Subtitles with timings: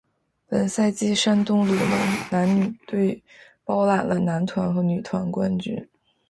[0.47, 3.21] 本赛季山东鲁能男女队
[3.63, 5.87] 包揽了男团和女团冠军。